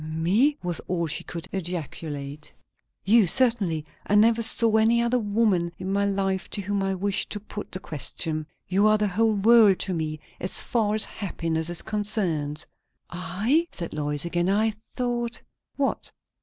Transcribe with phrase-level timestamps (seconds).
[0.03, 2.51] "Me?" was all she could ejaculate.
[3.03, 3.85] "You, certainly.
[4.07, 7.71] I never saw any other woman in my life to whom I wished to put
[7.71, 8.47] the question.
[8.67, 12.65] You are the whole world to me, as far as happiness is concerned."
[13.11, 14.49] "I?" said Lois again.
[14.49, 15.39] "I thought"
[15.77, 16.11] "What?"